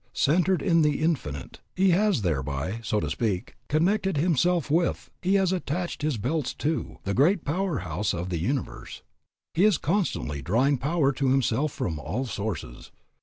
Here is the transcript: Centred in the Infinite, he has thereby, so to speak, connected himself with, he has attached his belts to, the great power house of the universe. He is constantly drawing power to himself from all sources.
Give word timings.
Centred 0.13 0.63
in 0.63 0.81
the 0.81 0.99
Infinite, 0.99 1.59
he 1.75 1.91
has 1.91 2.23
thereby, 2.23 2.79
so 2.81 2.99
to 2.99 3.07
speak, 3.07 3.55
connected 3.69 4.17
himself 4.17 4.71
with, 4.71 5.11
he 5.21 5.35
has 5.35 5.51
attached 5.51 6.01
his 6.01 6.17
belts 6.17 6.55
to, 6.55 6.97
the 7.03 7.13
great 7.13 7.45
power 7.45 7.77
house 7.85 8.11
of 8.11 8.29
the 8.29 8.39
universe. 8.39 9.03
He 9.53 9.63
is 9.63 9.77
constantly 9.77 10.41
drawing 10.41 10.79
power 10.79 11.11
to 11.11 11.29
himself 11.29 11.71
from 11.71 11.99
all 11.99 12.25
sources. 12.25 12.89